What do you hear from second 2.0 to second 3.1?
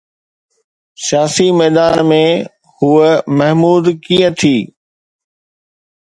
۾ هوءَ